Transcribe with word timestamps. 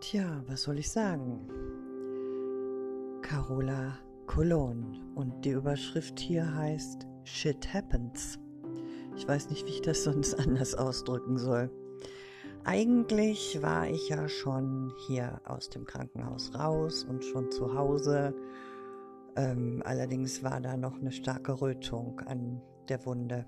Tja, 0.00 0.42
was 0.46 0.62
soll 0.62 0.78
ich 0.78 0.90
sagen? 0.90 1.46
Carola 3.20 3.98
Cologne 4.26 4.98
und 5.14 5.44
die 5.44 5.50
Überschrift 5.50 6.18
hier 6.18 6.54
heißt 6.54 7.06
Shit 7.24 7.74
Happens. 7.74 8.38
Ich 9.14 9.28
weiß 9.28 9.50
nicht, 9.50 9.66
wie 9.66 9.72
ich 9.72 9.82
das 9.82 10.04
sonst 10.04 10.34
anders 10.38 10.74
ausdrücken 10.74 11.36
soll. 11.36 11.70
Eigentlich 12.64 13.60
war 13.60 13.88
ich 13.88 14.08
ja 14.08 14.26
schon 14.30 14.90
hier 15.06 15.42
aus 15.44 15.68
dem 15.68 15.84
Krankenhaus 15.84 16.54
raus 16.54 17.04
und 17.04 17.22
schon 17.22 17.50
zu 17.50 17.74
Hause. 17.74 18.34
Ähm, 19.36 19.82
allerdings 19.84 20.42
war 20.42 20.62
da 20.62 20.78
noch 20.78 20.98
eine 20.98 21.12
starke 21.12 21.60
Rötung 21.60 22.20
an 22.20 22.62
der 22.88 23.04
Wunde. 23.04 23.44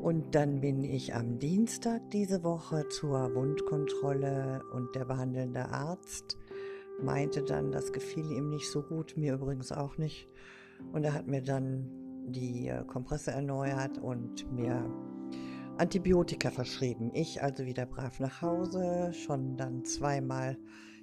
Und 0.00 0.34
dann 0.34 0.62
bin 0.62 0.82
ich 0.82 1.14
am 1.14 1.38
Dienstag 1.38 2.10
diese 2.10 2.42
Woche 2.42 2.88
zur 2.88 3.34
Wundkontrolle 3.34 4.62
und 4.72 4.94
der 4.94 5.04
behandelnde 5.04 5.68
Arzt 5.68 6.38
meinte 7.02 7.42
dann, 7.42 7.70
das 7.70 7.92
gefiel 7.92 8.32
ihm 8.32 8.48
nicht 8.48 8.70
so 8.70 8.82
gut, 8.82 9.18
mir 9.18 9.34
übrigens 9.34 9.72
auch 9.72 9.98
nicht. 9.98 10.26
Und 10.92 11.04
er 11.04 11.12
hat 11.12 11.26
mir 11.26 11.42
dann 11.42 11.90
die 12.28 12.68
äh, 12.68 12.82
Kompresse 12.86 13.32
erneuert 13.32 13.98
und 13.98 14.50
mir 14.50 14.90
Antibiotika 15.76 16.50
verschrieben. 16.50 17.10
Ich 17.12 17.42
also 17.42 17.66
wieder 17.66 17.84
brav 17.84 18.20
nach 18.20 18.40
Hause, 18.40 19.12
schon 19.12 19.58
dann 19.58 19.84
zweimal 19.84 20.56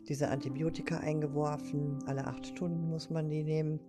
diese 0.08 0.30
Antibiotika 0.30 0.98
eingeworfen. 0.98 2.00
Alle 2.08 2.26
acht 2.26 2.48
Stunden 2.48 2.90
muss 2.90 3.12
man 3.12 3.30
die 3.30 3.44
nehmen. 3.44 3.80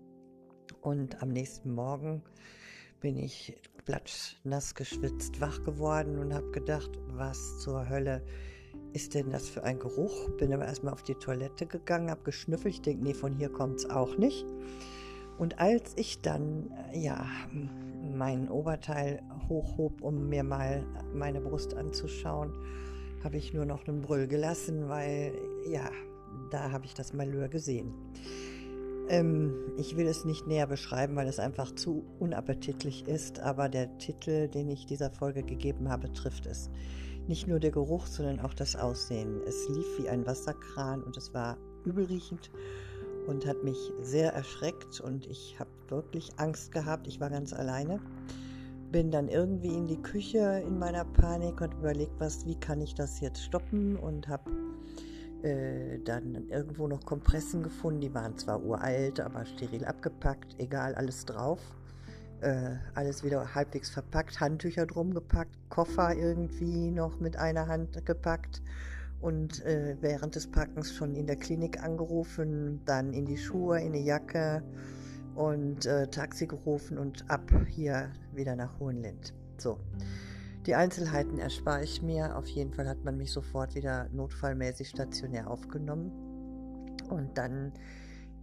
Und 0.82 1.22
am 1.22 1.30
nächsten 1.30 1.72
Morgen 1.72 2.22
bin 3.00 3.16
ich 3.16 3.56
nass 4.44 4.74
geschwitzt 4.74 5.40
wach 5.40 5.62
geworden 5.64 6.18
und 6.18 6.34
habe 6.34 6.50
gedacht, 6.50 6.90
was 7.08 7.60
zur 7.60 7.88
Hölle 7.88 8.22
ist 8.92 9.14
denn 9.14 9.30
das 9.30 9.48
für 9.48 9.64
ein 9.64 9.78
Geruch? 9.78 10.30
Bin 10.38 10.52
aber 10.52 10.66
erstmal 10.66 10.92
auf 10.92 11.02
die 11.02 11.14
Toilette 11.14 11.66
gegangen, 11.66 12.10
habe 12.10 12.22
geschnüffelt. 12.22 12.74
Ich 12.74 12.82
denke, 12.82 13.04
nee, 13.04 13.14
von 13.14 13.34
hier 13.34 13.50
kommt 13.50 13.76
es 13.76 13.90
auch 13.90 14.16
nicht. 14.16 14.44
Und 15.38 15.58
als 15.60 15.92
ich 15.96 16.20
dann, 16.20 16.70
äh, 16.92 16.98
ja, 16.98 17.26
mein 18.16 18.48
Oberteil 18.48 19.22
hochhob, 19.48 20.02
um 20.02 20.28
mir 20.28 20.42
mal 20.42 20.84
meine 21.14 21.40
Brust 21.40 21.74
anzuschauen, 21.74 22.52
habe 23.22 23.36
ich 23.36 23.52
nur 23.52 23.64
noch 23.64 23.86
einen 23.86 24.02
Brüll 24.02 24.26
gelassen, 24.26 24.88
weil, 24.88 25.32
ja, 25.68 25.90
da 26.50 26.70
habe 26.70 26.86
ich 26.86 26.94
das 26.94 27.12
Malheur 27.12 27.48
gesehen. 27.48 27.92
Ähm, 29.08 29.54
ich 29.78 29.96
will 29.96 30.06
es 30.06 30.24
nicht 30.24 30.46
näher 30.46 30.66
beschreiben, 30.66 31.16
weil 31.16 31.28
es 31.28 31.38
einfach 31.38 31.74
zu 31.74 32.04
unappetitlich 32.18 33.06
ist, 33.08 33.40
aber 33.40 33.68
der 33.68 33.96
Titel, 33.98 34.48
den 34.48 34.68
ich 34.68 34.84
dieser 34.86 35.10
Folge 35.10 35.42
gegeben 35.42 35.88
habe, 35.88 36.12
trifft 36.12 36.46
es. 36.46 36.68
Nicht 37.26 37.46
nur 37.46 37.58
der 37.58 37.70
Geruch, 37.70 38.06
sondern 38.06 38.40
auch 38.40 38.54
das 38.54 38.76
Aussehen. 38.76 39.40
Es 39.46 39.68
lief 39.68 39.86
wie 39.98 40.08
ein 40.08 40.26
Wasserkran 40.26 41.02
und 41.02 41.16
es 41.16 41.32
war 41.32 41.56
übelriechend 41.84 42.50
und 43.26 43.46
hat 43.46 43.62
mich 43.64 43.78
sehr 44.02 44.32
erschreckt 44.32 45.00
und 45.00 45.26
ich 45.26 45.56
habe 45.58 45.70
wirklich 45.88 46.30
Angst 46.38 46.72
gehabt. 46.72 47.06
Ich 47.06 47.20
war 47.20 47.30
ganz 47.30 47.52
alleine. 47.52 48.00
Bin 48.90 49.10
dann 49.10 49.28
irgendwie 49.28 49.74
in 49.74 49.86
die 49.86 50.00
Küche 50.00 50.62
in 50.66 50.78
meiner 50.78 51.04
Panik 51.04 51.60
und 51.60 51.74
überlegt, 51.74 52.18
was, 52.18 52.46
wie 52.46 52.58
kann 52.58 52.80
ich 52.80 52.94
das 52.94 53.20
jetzt 53.20 53.42
stoppen 53.42 53.96
und 53.96 54.28
habe 54.28 54.50
äh, 55.42 55.98
dann 56.04 56.48
irgendwo 56.48 56.88
noch 56.88 57.04
Kompressen 57.04 57.62
gefunden, 57.62 58.00
die 58.00 58.14
waren 58.14 58.36
zwar 58.36 58.62
uralt, 58.62 59.20
aber 59.20 59.44
steril 59.44 59.84
abgepackt, 59.84 60.56
egal, 60.58 60.94
alles 60.94 61.24
drauf. 61.24 61.60
Äh, 62.40 62.76
alles 62.94 63.24
wieder 63.24 63.54
halbwegs 63.54 63.90
verpackt, 63.90 64.38
Handtücher 64.38 64.86
drum 64.86 65.12
gepackt, 65.12 65.56
Koffer 65.70 66.14
irgendwie 66.14 66.92
noch 66.92 67.18
mit 67.18 67.36
einer 67.36 67.66
Hand 67.66 68.06
gepackt 68.06 68.62
und 69.20 69.64
äh, 69.64 69.96
während 70.00 70.36
des 70.36 70.46
Packens 70.46 70.94
schon 70.94 71.16
in 71.16 71.26
der 71.26 71.36
Klinik 71.36 71.82
angerufen, 71.82 72.80
dann 72.84 73.12
in 73.12 73.26
die 73.26 73.38
Schuhe, 73.38 73.80
in 73.80 73.92
die 73.92 74.04
Jacke 74.04 74.62
und 75.34 75.86
äh, 75.86 76.06
Taxi 76.08 76.46
gerufen 76.46 76.98
und 76.98 77.28
ab 77.28 77.50
hier 77.66 78.10
wieder 78.32 78.54
nach 78.54 78.78
Hohenlind. 78.78 79.34
So. 79.56 79.78
Die 80.68 80.74
Einzelheiten 80.74 81.38
erspare 81.38 81.82
ich 81.82 82.02
mir. 82.02 82.36
Auf 82.36 82.46
jeden 82.46 82.74
Fall 82.74 82.86
hat 82.86 83.02
man 83.02 83.16
mich 83.16 83.32
sofort 83.32 83.74
wieder 83.74 84.06
notfallmäßig 84.12 84.90
stationär 84.90 85.50
aufgenommen. 85.50 86.12
Und 87.08 87.38
dann 87.38 87.72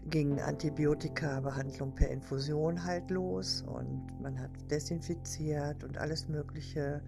ging 0.09 0.39
Antibiotika-Behandlung 0.39 1.93
per 1.93 2.09
Infusion 2.09 2.83
halt 2.83 3.11
los 3.11 3.61
und 3.67 4.07
man 4.23 4.39
hat 4.39 4.49
desinfiziert 4.71 5.83
und 5.83 5.99
alles 5.99 6.27
Mögliche 6.27 7.03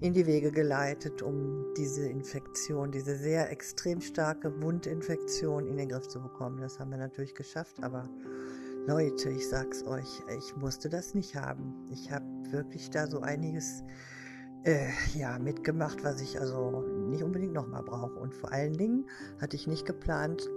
in 0.00 0.14
die 0.14 0.24
Wege 0.26 0.50
geleitet, 0.50 1.20
um 1.20 1.66
diese 1.76 2.08
Infektion, 2.08 2.90
diese 2.90 3.16
sehr 3.16 3.52
extrem 3.52 4.00
starke 4.00 4.62
Wundinfektion 4.62 5.66
in 5.66 5.76
den 5.76 5.90
Griff 5.90 6.08
zu 6.08 6.22
bekommen. 6.22 6.62
Das 6.62 6.78
haben 6.78 6.90
wir 6.90 6.96
natürlich 6.96 7.34
geschafft, 7.34 7.82
aber 7.82 8.08
Leute, 8.86 9.28
ich 9.28 9.46
sag's 9.46 9.84
euch, 9.84 10.22
ich 10.38 10.56
musste 10.56 10.88
das 10.88 11.14
nicht 11.14 11.36
haben. 11.36 11.74
Ich 11.90 12.10
habe 12.10 12.24
wirklich 12.50 12.88
da 12.88 13.06
so 13.06 13.20
einiges 13.20 13.84
äh, 14.64 14.88
ja, 15.14 15.38
mitgemacht, 15.38 16.04
was 16.04 16.20
ich 16.20 16.40
also 16.40 16.82
nicht 17.08 17.22
unbedingt 17.22 17.52
nochmal 17.52 17.82
brauche. 17.82 18.18
Und 18.18 18.34
vor 18.34 18.52
allen 18.52 18.74
Dingen 18.74 19.08
hatte 19.40 19.56
ich 19.56 19.66
nicht 19.66 19.86
geplant, 19.86 20.48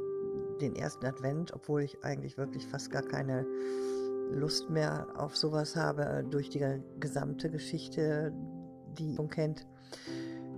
den 0.62 0.76
ersten 0.76 1.06
Advent, 1.06 1.54
obwohl 1.54 1.82
ich 1.82 2.04
eigentlich 2.04 2.38
wirklich 2.38 2.68
fast 2.68 2.92
gar 2.92 3.02
keine 3.02 3.46
Lust 4.32 4.70
mehr 4.70 5.08
auf 5.16 5.36
sowas 5.36 5.76
habe, 5.76 6.26
durch 6.30 6.50
die 6.50 6.82
gesamte 7.00 7.50
Geschichte, 7.50 8.34
die 8.98 9.14
man 9.14 9.30
kennt. 9.30 9.68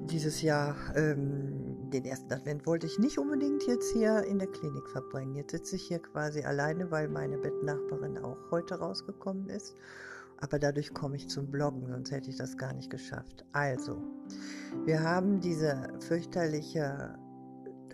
Dieses 0.09 0.41
Jahr, 0.41 0.75
ähm, 0.95 1.89
den 1.89 2.03
ersten 2.03 2.31
Advent 2.33 2.67
wollte 2.67 2.85
ich 2.87 2.99
nicht 2.99 3.17
unbedingt 3.17 3.65
jetzt 3.65 3.93
hier 3.93 4.23
in 4.23 4.37
der 4.37 4.49
Klinik 4.49 4.89
verbringen. 4.89 5.35
Jetzt 5.35 5.51
sitze 5.51 5.77
ich 5.77 5.83
hier 5.83 5.99
quasi 5.99 6.41
alleine, 6.43 6.91
weil 6.91 7.07
meine 7.07 7.37
Bettnachbarin 7.37 8.17
auch 8.17 8.51
heute 8.51 8.75
rausgekommen 8.75 9.47
ist 9.47 9.75
aber 10.43 10.59
dadurch 10.59 10.93
komme 10.93 11.15
ich 11.15 11.29
zum 11.29 11.49
Bloggen, 11.49 11.87
sonst 11.87 12.11
hätte 12.11 12.29
ich 12.29 12.35
das 12.35 12.57
gar 12.57 12.73
nicht 12.73 12.89
geschafft. 12.89 13.45
Also, 13.53 13.97
wir 14.83 15.01
haben 15.01 15.39
diese 15.39 15.87
fürchterliche, 16.01 17.17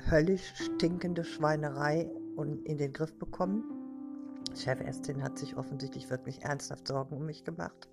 höllisch 0.10 0.56
stinkende 0.56 1.24
Schweinerei 1.24 2.10
in 2.64 2.78
den 2.80 2.92
Griff 2.92 3.14
bekommen. 3.20 3.64
Chefärztin 4.56 5.22
hat 5.22 5.38
sich 5.38 5.58
offensichtlich 5.58 6.10
wirklich 6.10 6.42
ernsthaft 6.42 6.88
Sorgen 6.88 7.18
um 7.18 7.26
mich 7.28 7.44
gemacht. 7.44 7.88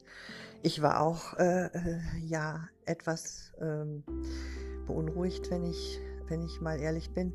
Ich 0.62 0.80
war 0.80 1.02
auch 1.02 1.34
äh, 1.34 1.66
äh, 1.66 2.00
ja 2.24 2.66
etwas 2.86 3.52
ähm, 3.60 4.04
beunruhigt, 4.86 5.50
wenn 5.50 5.64
ich, 5.64 6.00
wenn 6.28 6.40
ich 6.40 6.62
mal 6.62 6.80
ehrlich 6.80 7.10
bin. 7.10 7.34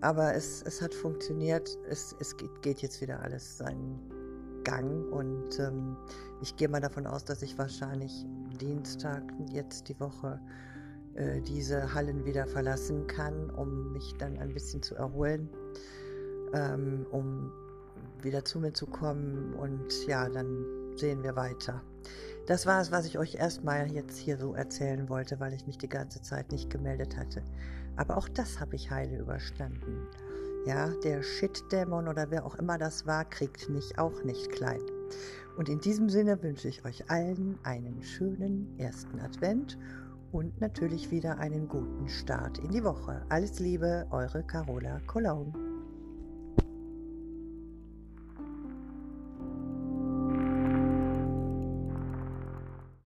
Aber 0.00 0.34
es, 0.34 0.62
es 0.62 0.80
hat 0.80 0.94
funktioniert. 0.94 1.76
Es, 1.90 2.16
es 2.20 2.38
geht, 2.38 2.62
geht 2.62 2.78
jetzt 2.78 3.02
wieder 3.02 3.20
alles 3.20 3.58
seinen 3.58 4.17
Gang 4.68 5.10
und 5.10 5.58
ähm, 5.60 5.96
ich 6.42 6.54
gehe 6.56 6.68
mal 6.68 6.80
davon 6.80 7.06
aus, 7.06 7.24
dass 7.24 7.40
ich 7.40 7.56
wahrscheinlich 7.56 8.26
Dienstag 8.60 9.22
jetzt 9.50 9.88
die 9.88 9.98
Woche 9.98 10.38
äh, 11.14 11.40
diese 11.40 11.94
Hallen 11.94 12.26
wieder 12.26 12.46
verlassen 12.46 13.06
kann, 13.06 13.48
um 13.48 13.94
mich 13.94 14.14
dann 14.18 14.36
ein 14.36 14.52
bisschen 14.52 14.82
zu 14.82 14.94
erholen, 14.94 15.48
ähm, 16.52 17.06
um 17.10 17.50
wieder 18.20 18.44
zu 18.44 18.60
mir 18.60 18.74
zu 18.74 18.86
kommen 18.86 19.54
und 19.54 20.06
ja, 20.06 20.28
dann 20.28 20.66
sehen 20.96 21.22
wir 21.22 21.34
weiter. 21.34 21.82
Das 22.46 22.66
war 22.66 22.82
es, 22.82 22.92
was 22.92 23.06
ich 23.06 23.18
euch 23.18 23.36
erstmal 23.36 23.90
jetzt 23.90 24.18
hier 24.18 24.36
so 24.36 24.52
erzählen 24.52 25.08
wollte, 25.08 25.40
weil 25.40 25.54
ich 25.54 25.66
mich 25.66 25.78
die 25.78 25.88
ganze 25.88 26.20
Zeit 26.20 26.52
nicht 26.52 26.68
gemeldet 26.68 27.16
hatte. 27.16 27.42
Aber 27.96 28.18
auch 28.18 28.28
das 28.28 28.60
habe 28.60 28.76
ich 28.76 28.90
heile 28.90 29.18
überstanden. 29.18 30.06
Ja, 30.66 30.88
der 31.02 31.22
Shit-Dämon 31.22 32.08
oder 32.08 32.30
wer 32.30 32.44
auch 32.44 32.56
immer 32.56 32.78
das 32.78 33.06
war, 33.06 33.24
kriegt 33.24 33.68
mich 33.68 33.98
auch 33.98 34.24
nicht 34.24 34.50
klein. 34.50 34.82
Und 35.56 35.68
in 35.68 35.80
diesem 35.80 36.08
Sinne 36.08 36.42
wünsche 36.42 36.68
ich 36.68 36.84
euch 36.84 37.10
allen 37.10 37.58
einen 37.62 38.02
schönen 38.02 38.78
ersten 38.78 39.18
Advent 39.20 39.78
und 40.30 40.60
natürlich 40.60 41.10
wieder 41.10 41.38
einen 41.38 41.68
guten 41.68 42.08
Start 42.08 42.58
in 42.58 42.70
die 42.70 42.84
Woche. 42.84 43.24
Alles 43.28 43.58
Liebe, 43.58 44.06
eure 44.10 44.42
Carola 44.44 45.00
Cologne. 45.06 45.77